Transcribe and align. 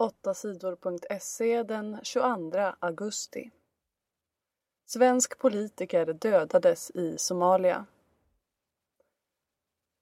8sidor.se 0.00 1.62
den 1.62 1.98
22 2.02 2.72
augusti. 2.80 3.50
Svensk 4.86 5.38
politiker 5.38 6.06
dödades 6.06 6.90
i 6.90 7.18
Somalia. 7.18 7.84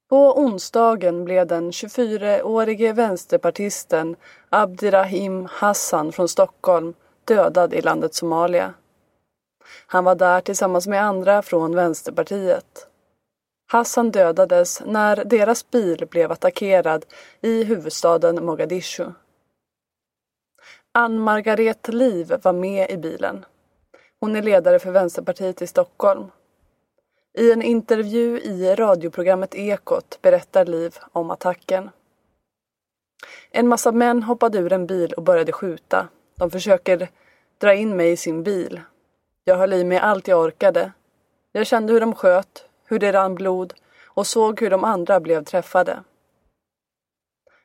På 0.09 0.39
onsdagen 0.39 1.25
blev 1.25 1.47
den 1.47 1.71
24-årige 1.71 2.93
vänsterpartisten 2.93 4.15
Abdirahim 4.49 5.47
Hassan 5.51 6.11
från 6.11 6.27
Stockholm 6.27 6.93
dödad 7.25 7.73
i 7.73 7.81
landet 7.81 8.13
Somalia. 8.13 8.73
Han 9.87 10.03
var 10.03 10.15
där 10.15 10.41
tillsammans 10.41 10.87
med 10.87 11.03
andra 11.03 11.41
från 11.41 11.75
Vänsterpartiet. 11.75 12.87
Hassan 13.71 14.11
dödades 14.11 14.81
när 14.85 15.23
deras 15.25 15.71
bil 15.71 16.07
blev 16.11 16.31
attackerad 16.31 17.05
i 17.41 17.63
huvudstaden 17.63 18.45
Mogadishu. 18.45 19.11
Ann-Margaret 20.99 21.87
Liv 21.87 22.33
var 22.43 22.53
med 22.53 22.89
i 22.89 22.97
bilen. 22.97 23.45
Hon 24.19 24.35
är 24.35 24.41
ledare 24.41 24.79
för 24.79 24.91
Vänsterpartiet 24.91 25.61
i 25.61 25.67
Stockholm. 25.67 26.31
I 27.37 27.51
en 27.51 27.61
intervju 27.61 28.39
i 28.39 28.75
radioprogrammet 28.75 29.55
Ekot 29.55 30.19
berättar 30.21 30.65
Liv 30.65 30.97
om 31.11 31.31
attacken. 31.31 31.89
En 33.51 33.67
massa 33.67 33.91
män 33.91 34.23
hoppade 34.23 34.57
ur 34.57 34.73
en 34.73 34.87
bil 34.87 35.13
och 35.13 35.23
började 35.23 35.51
skjuta. 35.51 36.07
De 36.35 36.51
försöker 36.51 37.09
dra 37.57 37.73
in 37.73 37.95
mig 37.95 38.11
i 38.11 38.17
sin 38.17 38.43
bil. 38.43 38.81
Jag 39.43 39.57
höll 39.57 39.73
i 39.73 39.83
mig 39.83 39.97
allt 39.97 40.27
jag 40.27 40.39
orkade. 40.39 40.91
Jag 41.51 41.67
kände 41.67 41.93
hur 41.93 41.99
de 41.99 42.15
sköt, 42.15 42.65
hur 42.85 42.99
det 42.99 43.13
rann 43.13 43.35
blod 43.35 43.73
och 44.05 44.27
såg 44.27 44.61
hur 44.61 44.69
de 44.69 44.83
andra 44.83 45.19
blev 45.19 45.43
träffade. 45.43 45.99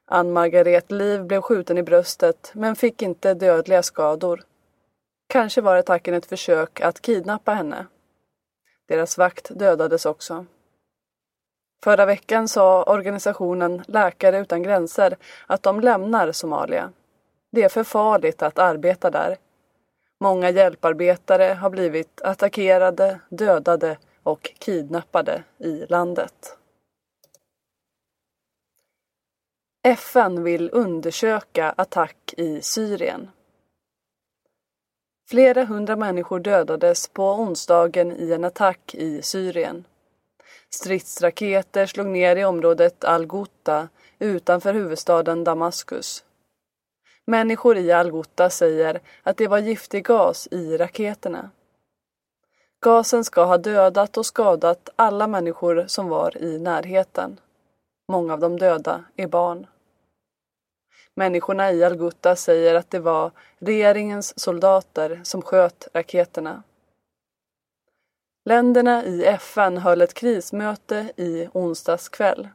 Ann-Margaret 0.07 0.91
Liv 0.91 1.25
blev 1.25 1.41
skjuten 1.41 1.79
i 1.79 1.83
bröstet 1.83 2.51
men 2.55 2.77
fick 2.77 3.03
inte 3.03 3.35
dödliga 3.35 3.83
skador. 3.83 4.43
Kanske 5.27 5.61
var 5.61 5.77
attacken 5.77 6.15
ett 6.15 6.27
försök 6.27 6.81
att 6.81 7.03
kidnappa 7.03 7.55
henne. 7.55 7.87
Deras 8.89 9.19
vakt 9.19 9.51
dödades 9.59 10.07
också. 10.07 10.47
Förra 11.85 12.07
veckan 12.07 12.49
sa 12.49 12.83
organisationen 12.83 13.83
Läkare 13.87 14.39
utan 14.39 14.63
gränser 14.63 15.17
att 15.47 15.63
de 15.63 15.81
lämnar 15.81 16.33
Somalia. 16.33 16.93
Det 17.53 17.63
är 17.63 17.69
för 17.69 17.85
farligt 17.85 18.43
att 18.43 18.59
arbeta 18.59 19.11
där. 19.11 19.37
Många 20.21 20.51
hjälparbetare 20.51 21.45
har 21.45 21.71
blivit 21.71 22.21
attackerade, 22.23 23.21
dödade 23.29 23.99
och 24.23 24.51
kidnappade 24.59 25.43
i 25.59 25.87
landet. 25.89 26.57
FN 29.87 30.45
vill 30.45 30.71
undersöka 30.73 31.71
attack 31.77 32.35
i 32.37 32.63
Syrien. 32.63 33.31
Flera 35.29 35.65
hundra 35.65 35.97
människor 35.97 36.41
dödades 36.41 37.09
på 37.09 37.33
onsdagen 37.33 38.13
i 38.13 38.33
en 38.33 38.45
attack 38.45 38.95
i 38.95 39.23
Syrien. 39.23 39.85
Stridsraketer 40.71 41.87
slog 41.87 42.07
ner 42.07 42.37
i 42.37 42.45
området 42.45 43.05
Al-Ghouta 43.05 43.89
utanför 44.19 44.75
huvudstaden 44.75 45.45
Damaskus. 45.45 46.25
Människor 47.27 47.77
i 47.77 47.93
Al-Ghouta 47.93 48.51
säger 48.51 49.01
att 49.23 49.37
det 49.37 49.49
var 49.49 49.59
giftig 49.59 50.05
gas 50.05 50.49
i 50.51 50.77
raketerna. 50.77 51.51
Gasen 52.81 53.25
ska 53.25 53.45
ha 53.45 53.59
dödat 53.59 54.17
och 54.17 54.27
skadat 54.27 54.89
alla 54.97 55.27
människor 55.27 55.85
som 55.87 56.09
var 56.09 56.43
i 56.43 56.59
närheten. 56.59 57.41
Många 58.09 58.33
av 58.33 58.41
de 58.41 58.59
döda 58.59 59.05
är 59.17 59.27
barn. 59.27 59.67
Människorna 61.17 61.73
i 61.73 61.85
Al-Ghouta 61.85 62.37
säger 62.37 62.75
att 62.75 62.91
det 62.91 62.99
var 62.99 63.31
regeringens 63.59 64.41
soldater 64.41 65.21
som 65.25 65.43
sköt 65.43 65.89
raketerna. 65.93 66.63
Länderna 68.45 69.05
i 69.05 69.25
FN 69.25 69.79
höll 69.79 70.01
ett 70.01 70.15
krismöte 70.15 71.13
i 71.17 71.49
onsdags 71.53 72.09
kväll. 72.09 72.49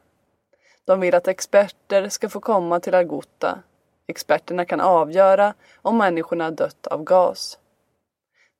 De 0.84 1.00
vill 1.00 1.14
att 1.14 1.28
experter 1.28 2.08
ska 2.08 2.28
få 2.28 2.40
komma 2.40 2.80
till 2.80 2.94
Al-Ghouta. 2.94 3.62
Experterna 4.06 4.64
kan 4.64 4.80
avgöra 4.80 5.54
om 5.82 5.98
människorna 5.98 6.50
dött 6.50 6.86
av 6.86 7.04
gas. 7.04 7.58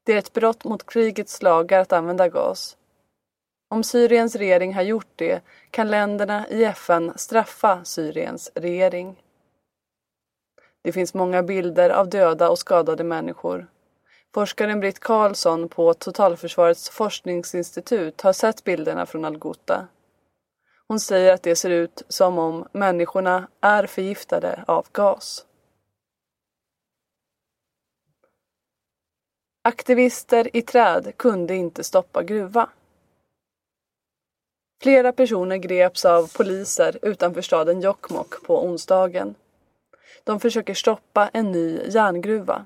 Det 0.05 0.13
är 0.13 0.19
ett 0.19 0.33
brott 0.33 0.65
mot 0.65 0.87
krigets 0.87 1.43
lagar 1.43 1.81
att 1.81 1.93
använda 1.93 2.29
gas. 2.29 2.77
Om 3.69 3.83
Syriens 3.83 4.37
regering 4.37 4.75
har 4.75 4.83
gjort 4.83 5.13
det 5.17 5.43
kan 5.71 5.91
länderna 5.91 6.49
i 6.49 6.65
FN 6.65 7.13
straffa 7.17 7.85
Syriens 7.85 8.51
regering. 8.55 9.23
Det 10.83 10.93
finns 10.93 11.15
många 11.15 11.43
bilder 11.43 11.91
av 11.91 12.09
döda 12.09 12.51
och 12.51 12.59
skadade 12.59 13.05
människor. 13.05 13.67
Forskaren 14.35 14.81
Britt 14.81 15.01
Karlsson 15.01 15.69
på 15.69 15.95
Totalförsvarets 15.95 16.91
forskningsinstitut 16.91 18.21
har 18.21 18.33
sett 18.33 18.65
bilderna 18.65 19.07
från 19.07 19.25
Algota. 19.25 19.89
Hon 20.89 21.01
säger 21.01 21.35
att 21.35 21.43
det 21.43 21.57
ser 21.57 21.71
ut 21.71 22.03
som 22.09 22.39
om 22.39 22.69
människorna 22.73 23.49
är 23.61 23.87
förgiftade 23.87 24.65
av 24.67 24.87
gas. 24.93 25.47
Aktivister 29.63 30.57
i 30.57 30.63
träd 30.63 31.13
kunde 31.17 31.55
inte 31.55 31.85
stoppa 31.85 32.23
gruva. 32.23 32.69
Flera 34.83 35.13
personer 35.13 35.57
greps 35.57 36.05
av 36.05 36.37
poliser 36.37 36.99
utanför 37.03 37.43
staden 37.43 37.81
Jokkmokk 37.81 38.43
på 38.47 38.65
onsdagen. 38.65 39.35
De 40.25 40.41
försöker 40.41 40.75
stoppa 40.75 41.29
en 41.33 41.53
ny 41.53 41.81
järngruva. 41.87 42.65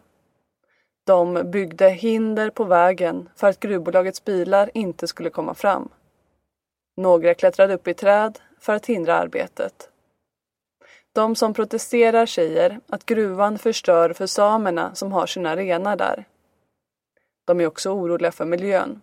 De 1.07 1.51
byggde 1.51 1.89
hinder 1.89 2.51
på 2.51 2.65
vägen 2.65 3.29
för 3.37 3.47
att 3.47 3.61
gruvbolagets 3.61 4.25
bilar 4.25 4.71
inte 4.75 5.07
skulle 5.07 5.31
komma 5.31 5.55
fram. 5.55 5.89
Några 6.97 7.35
klättrade 7.35 7.75
upp 7.75 7.89
i 7.89 7.95
träd 7.95 8.39
för 8.61 8.75
att 8.75 8.87
hindra 8.87 9.15
arbetet. 9.15 9.91
De 11.13 11.37
som 11.37 11.55
protesterar 11.55 12.27
säger 12.27 12.81
att 12.89 13.07
gruvan 13.07 13.59
förstör 13.59 14.13
för 14.13 14.27
samerna 14.27 14.95
som 14.95 15.13
har 15.13 15.27
sina 15.27 15.57
renar 15.57 15.97
där. 15.97 16.25
De 17.45 17.61
är 17.61 17.67
också 17.67 17.91
oroliga 17.91 18.33
för 18.33 18.45
miljön. 18.45 19.01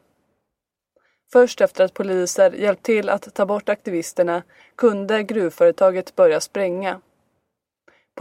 Först 1.32 1.62
efter 1.62 1.84
att 1.84 1.94
poliser 1.94 2.52
hjälpt 2.52 2.84
till 2.84 3.10
att 3.10 3.34
ta 3.34 3.46
bort 3.46 3.70
aktivisterna 3.70 4.44
kunde 4.76 5.24
gruvföretaget 5.24 6.16
börja 6.16 6.40
spränga. 6.40 7.02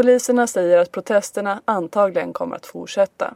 Poliserna 0.00 0.46
säger 0.46 0.78
att 0.78 0.92
protesterna 0.92 1.62
antagligen 1.64 2.32
kommer 2.32 2.56
att 2.56 2.66
fortsätta. 2.66 3.34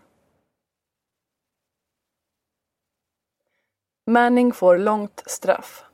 Manning 4.06 4.52
får 4.52 4.78
långt 4.78 5.22
straff. 5.26 5.84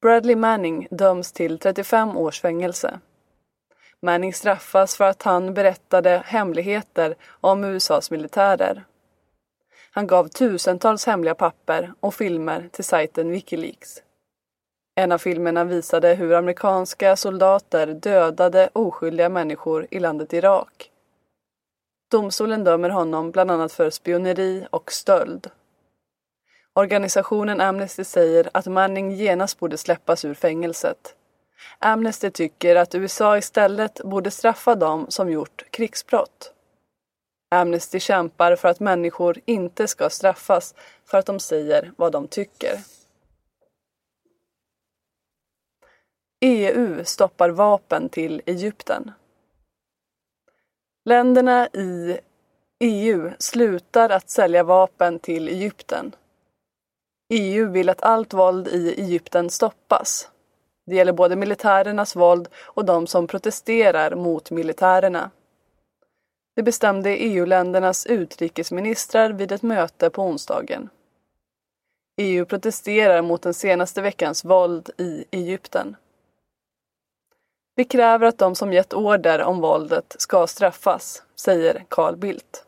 Bradley 0.00 0.36
Manning 0.36 0.88
döms 0.90 1.32
till 1.32 1.58
35 1.58 2.16
års 2.16 2.40
fängelse. 2.40 3.00
Manning 4.00 4.34
straffas 4.34 4.96
för 4.96 5.04
att 5.04 5.22
han 5.22 5.54
berättade 5.54 6.22
hemligheter 6.26 7.14
om 7.40 7.64
USAs 7.64 8.10
militärer. 8.10 8.84
Han 9.90 10.06
gav 10.06 10.28
tusentals 10.28 11.06
hemliga 11.06 11.34
papper 11.34 11.92
och 12.00 12.14
filmer 12.14 12.68
till 12.72 12.84
sajten 12.84 13.30
Wikileaks. 13.30 14.02
En 14.94 15.12
av 15.12 15.18
filmerna 15.18 15.64
visade 15.64 16.14
hur 16.14 16.32
amerikanska 16.32 17.16
soldater 17.16 17.86
dödade 17.86 18.70
oskyldiga 18.72 19.28
människor 19.28 19.86
i 19.90 19.98
landet 19.98 20.32
Irak. 20.32 20.90
Domstolen 22.10 22.64
dömer 22.64 22.88
honom 22.88 23.30
bland 23.30 23.50
annat 23.50 23.72
för 23.72 23.90
spioneri 23.90 24.66
och 24.70 24.92
stöld. 24.92 25.50
Organisationen 26.74 27.60
Amnesty 27.60 28.04
säger 28.04 28.50
att 28.54 28.66
Manning 28.66 29.12
genast 29.12 29.58
borde 29.58 29.76
släppas 29.76 30.24
ur 30.24 30.34
fängelset. 30.34 31.14
Amnesty 31.78 32.30
tycker 32.30 32.76
att 32.76 32.94
USA 32.94 33.38
istället 33.38 34.00
borde 34.04 34.30
straffa 34.30 34.74
dem 34.74 35.06
som 35.08 35.30
gjort 35.30 35.64
krigsbrott. 35.70 36.52
Amnesty 37.50 38.00
kämpar 38.00 38.56
för 38.56 38.68
att 38.68 38.80
människor 38.80 39.38
inte 39.44 39.88
ska 39.88 40.10
straffas 40.10 40.74
för 41.04 41.18
att 41.18 41.26
de 41.26 41.40
säger 41.40 41.92
vad 41.96 42.12
de 42.12 42.28
tycker. 42.28 42.78
EU 46.44 47.04
stoppar 47.04 47.50
vapen 47.50 48.08
till 48.08 48.42
Egypten. 48.46 49.10
Länderna 51.04 51.68
i 51.68 52.18
EU 52.80 53.30
slutar 53.38 54.10
att 54.10 54.30
sälja 54.30 54.64
vapen 54.64 55.18
till 55.18 55.48
Egypten. 55.48 56.14
EU 57.28 57.70
vill 57.70 57.88
att 57.88 58.02
allt 58.02 58.34
våld 58.34 58.68
i 58.68 59.00
Egypten 59.00 59.50
stoppas. 59.50 60.30
Det 60.86 60.96
gäller 60.96 61.12
både 61.12 61.36
militärernas 61.36 62.16
våld 62.16 62.48
och 62.54 62.84
de 62.84 63.06
som 63.06 63.26
protesterar 63.26 64.14
mot 64.14 64.50
militärerna. 64.50 65.30
Det 66.56 66.62
bestämde 66.62 67.10
EU-ländernas 67.10 68.06
utrikesministrar 68.06 69.30
vid 69.30 69.52
ett 69.52 69.62
möte 69.62 70.10
på 70.10 70.22
onsdagen. 70.22 70.88
EU 72.16 72.44
protesterar 72.44 73.22
mot 73.22 73.42
den 73.42 73.54
senaste 73.54 74.02
veckans 74.02 74.44
våld 74.44 74.90
i 74.98 75.24
Egypten. 75.30 75.96
Vi 77.74 77.84
kräver 77.84 78.26
att 78.26 78.38
de 78.38 78.54
som 78.54 78.72
gett 78.72 78.94
order 78.94 79.42
om 79.42 79.60
våldet 79.60 80.16
ska 80.18 80.46
straffas, 80.46 81.22
säger 81.34 81.84
Carl 81.88 82.16
Bildt. 82.16 82.64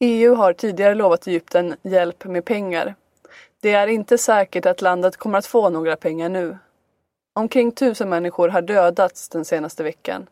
EU 0.00 0.34
har 0.34 0.52
tidigare 0.52 0.94
lovat 0.94 1.26
Egypten 1.26 1.76
hjälp 1.82 2.24
med 2.24 2.44
pengar. 2.44 2.94
Det 3.60 3.72
är 3.72 3.86
inte 3.86 4.18
säkert 4.18 4.66
att 4.66 4.82
landet 4.82 5.16
kommer 5.16 5.38
att 5.38 5.46
få 5.46 5.70
några 5.70 5.96
pengar 5.96 6.28
nu. 6.28 6.58
Omkring 7.34 7.72
tusen 7.72 8.08
människor 8.08 8.48
har 8.48 8.62
dödats 8.62 9.28
den 9.28 9.44
senaste 9.44 9.82
veckan. 9.82 10.26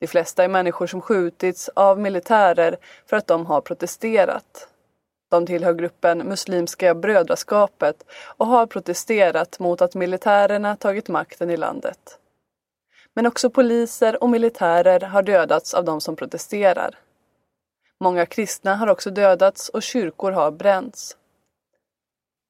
De 0.00 0.06
flesta 0.06 0.44
är 0.44 0.48
människor 0.48 0.86
som 0.86 1.00
skjutits 1.00 1.68
av 1.68 1.98
militärer 1.98 2.76
för 3.06 3.16
att 3.16 3.26
de 3.26 3.46
har 3.46 3.60
protesterat. 3.60 4.68
De 5.34 5.46
tillhör 5.46 5.74
gruppen 5.74 6.18
Muslimska 6.18 6.94
brödraskapet 6.94 8.04
och 8.36 8.46
har 8.46 8.66
protesterat 8.66 9.58
mot 9.58 9.82
att 9.82 9.94
militärerna 9.94 10.76
tagit 10.76 11.08
makten 11.08 11.50
i 11.50 11.56
landet. 11.56 12.18
Men 13.14 13.26
också 13.26 13.50
poliser 13.50 14.22
och 14.22 14.30
militärer 14.30 15.00
har 15.00 15.22
dödats 15.22 15.74
av 15.74 15.84
de 15.84 16.00
som 16.00 16.16
protesterar. 16.16 16.98
Många 18.00 18.26
kristna 18.26 18.74
har 18.74 18.86
också 18.86 19.10
dödats 19.10 19.68
och 19.68 19.82
kyrkor 19.82 20.32
har 20.32 20.50
bränts. 20.50 21.16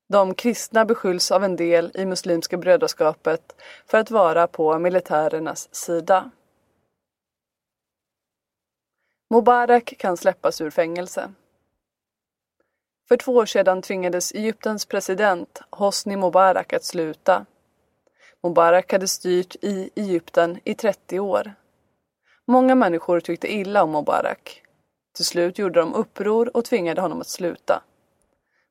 De 0.08 0.34
kristna 0.34 0.84
beskylls 0.84 1.31
av 1.31 1.44
en 1.44 1.56
del 1.56 1.90
i 1.94 2.06
Muslimska 2.06 2.56
brödraskapet 2.56 3.62
för 3.86 3.98
att 3.98 4.10
vara 4.10 4.46
på 4.46 4.78
militärernas 4.78 5.75
sida. 5.75 6.31
Mubarak 9.31 9.94
kan 9.98 10.16
släppas 10.16 10.60
ur 10.60 10.70
fängelse. 10.70 11.31
För 13.08 13.16
två 13.16 13.32
år 13.32 13.46
sedan 13.46 13.82
tvingades 13.82 14.32
Egyptens 14.32 14.86
president 14.86 15.60
Hosni 15.70 16.16
Mubarak 16.16 16.72
att 16.72 16.84
sluta. 16.84 17.46
Mubarak 18.42 18.92
hade 18.92 19.08
styrt 19.08 19.56
i 19.60 19.90
Egypten 19.94 20.60
i 20.64 20.74
30 20.74 21.20
år. 21.20 21.54
Många 22.46 22.74
människor 22.74 23.20
tyckte 23.20 23.52
illa 23.52 23.82
om 23.82 23.90
Mubarak. 23.90 24.62
Till 25.16 25.24
slut 25.24 25.58
gjorde 25.58 25.80
de 25.80 25.94
uppror 25.94 26.56
och 26.56 26.64
tvingade 26.64 27.00
honom 27.00 27.20
att 27.20 27.28
sluta. 27.28 27.82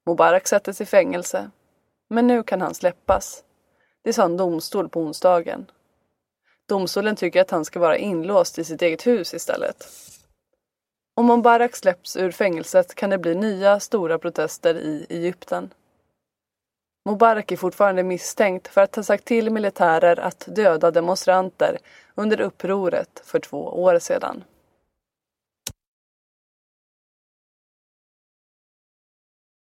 Mubarak 0.06 0.48
sattes 0.48 0.82
i 0.82 0.86
fängelse. 0.86 1.50
Men 2.10 2.28
nu 2.28 2.44
kan 2.44 2.62
han 2.62 2.74
släppas. 2.74 3.44
Det 4.04 4.14
sa 4.14 4.24
en 4.24 4.38
domstol 4.38 4.90
på 4.90 5.02
onsdagen. 5.02 5.72
Domstolen 6.70 7.16
tycker 7.16 7.42
att 7.42 7.52
han 7.52 7.66
ska 7.66 7.80
vara 7.80 7.98
inlåst 7.98 8.60
i 8.60 8.64
sitt 8.64 8.82
eget 8.82 9.08
hus 9.08 9.34
istället. 9.34 9.88
Om 11.16 11.26
Mubarak 11.26 11.76
släpps 11.76 12.18
ur 12.18 12.32
fängelset 12.32 12.96
kan 12.96 13.10
det 13.10 13.18
bli 13.18 13.36
nya 13.36 13.80
stora 13.80 14.20
protester 14.20 14.76
i 14.76 15.06
Egypten. 15.10 15.74
Mubarak 17.10 17.52
är 17.52 17.58
fortfarande 17.58 18.04
misstänkt 18.04 18.68
för 18.68 18.82
att 18.82 18.96
ha 18.96 19.04
sagt 19.04 19.26
till 19.26 19.50
militärer 19.50 20.20
att 20.20 20.46
döda 20.48 20.92
demonstranter 20.92 21.78
under 22.16 22.42
upproret 22.42 23.22
för 23.26 23.40
två 23.40 23.84
år 23.84 24.00
sedan. 24.00 24.44